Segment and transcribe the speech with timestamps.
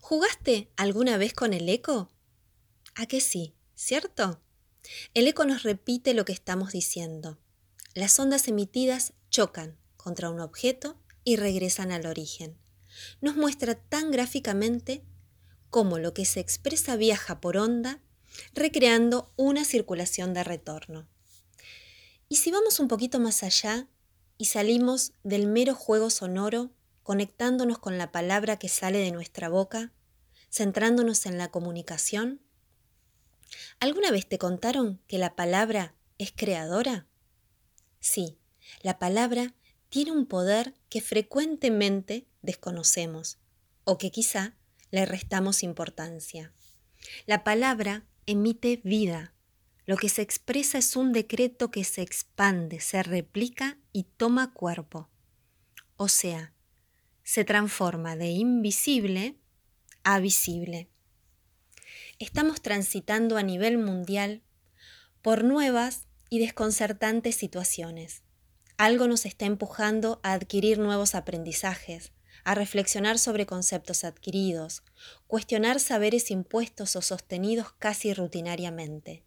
[0.00, 2.10] ¿Jugaste alguna vez con el eco?
[2.94, 3.54] ¿A que sí?
[3.74, 4.40] ¿Cierto?
[5.14, 7.38] El eco nos repite lo que estamos diciendo.
[7.94, 12.56] Las ondas emitidas chocan contra un objeto y regresan al origen.
[13.20, 15.04] Nos muestra tan gráficamente
[15.70, 18.00] cómo lo que se expresa viaja por onda,
[18.54, 21.08] recreando una circulación de retorno.
[22.28, 23.88] Y si vamos un poquito más allá
[24.38, 26.70] y salimos del mero juego sonoro,
[27.08, 29.94] conectándonos con la palabra que sale de nuestra boca,
[30.52, 32.42] centrándonos en la comunicación,
[33.80, 37.06] ¿alguna vez te contaron que la palabra es creadora?
[37.98, 38.36] Sí,
[38.82, 39.54] la palabra
[39.88, 43.38] tiene un poder que frecuentemente desconocemos
[43.84, 44.58] o que quizá
[44.90, 46.52] le restamos importancia.
[47.24, 49.32] La palabra emite vida,
[49.86, 55.08] lo que se expresa es un decreto que se expande, se replica y toma cuerpo.
[55.96, 56.52] O sea,
[57.28, 59.36] se transforma de invisible
[60.02, 60.88] a visible.
[62.18, 64.40] Estamos transitando a nivel mundial
[65.20, 68.22] por nuevas y desconcertantes situaciones.
[68.78, 72.12] Algo nos está empujando a adquirir nuevos aprendizajes,
[72.44, 74.82] a reflexionar sobre conceptos adquiridos,
[75.26, 79.22] cuestionar saberes impuestos o sostenidos casi rutinariamente.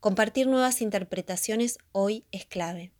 [0.00, 2.92] Compartir nuevas interpretaciones hoy es clave.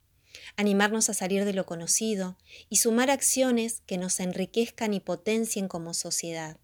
[0.57, 2.37] Animarnos a salir de lo conocido
[2.69, 6.59] y sumar acciones que nos enriquezcan y potencien como sociedad,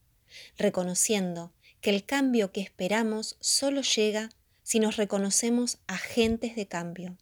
[0.57, 4.31] reconociendo que el cambio que esperamos solo llega
[4.63, 7.19] si nos reconocemos agentes de cambio,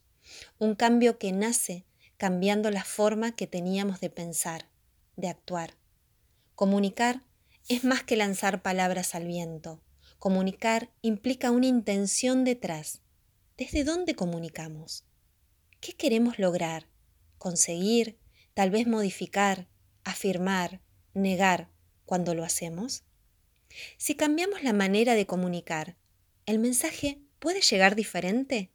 [0.57, 1.85] un cambio que nace
[2.17, 4.69] cambiando la forma que teníamos de pensar,
[5.17, 5.75] de actuar.
[6.55, 7.21] Comunicar
[7.67, 9.81] es más que lanzar palabras al viento.
[10.19, 13.01] Comunicar implica una intención detrás,
[13.57, 15.05] ¿Desde dónde comunicamos?
[15.83, 16.87] ¿Qué queremos lograr?
[17.37, 18.17] ¿Conseguir?
[18.53, 19.67] ¿Tal vez modificar?
[20.05, 20.79] ¿Afirmar?
[21.13, 21.71] ¿Negar
[22.05, 23.03] cuando lo hacemos?
[23.97, 25.97] Si cambiamos la manera de comunicar,
[26.45, 28.71] ¿el mensaje puede llegar diferente?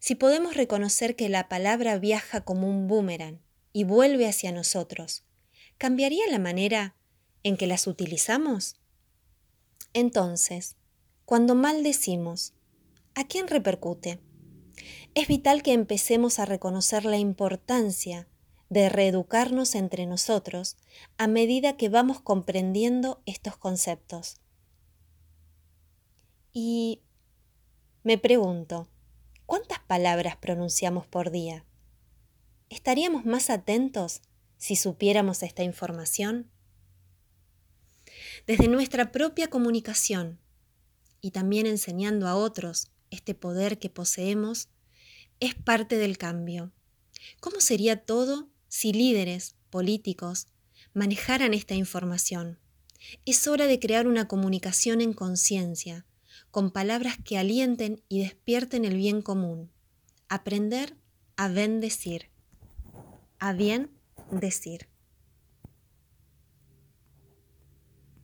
[0.00, 3.40] Si podemos reconocer que la palabra viaja como un boomerang
[3.72, 5.22] y vuelve hacia nosotros,
[5.78, 6.96] ¿cambiaría la manera
[7.44, 8.80] en que las utilizamos?
[9.92, 10.74] Entonces,
[11.24, 12.54] cuando maldecimos,
[13.14, 14.18] ¿a quién repercute?
[15.14, 18.28] Es vital que empecemos a reconocer la importancia
[18.68, 20.76] de reeducarnos entre nosotros
[21.16, 24.36] a medida que vamos comprendiendo estos conceptos.
[26.52, 27.02] Y
[28.02, 28.88] me pregunto,
[29.46, 31.64] ¿cuántas palabras pronunciamos por día?
[32.68, 34.20] ¿Estaríamos más atentos
[34.56, 36.50] si supiéramos esta información?
[38.46, 40.38] Desde nuestra propia comunicación
[41.20, 44.68] y también enseñando a otros este poder que poseemos,
[45.40, 46.72] es parte del cambio.
[47.40, 50.48] ¿Cómo sería todo si líderes políticos
[50.94, 52.58] manejaran esta información?
[53.24, 56.04] Es hora de crear una comunicación en conciencia,
[56.50, 59.70] con palabras que alienten y despierten el bien común.
[60.28, 60.96] Aprender
[61.36, 62.30] a bendecir,
[63.38, 63.90] a bien
[64.30, 64.88] decir.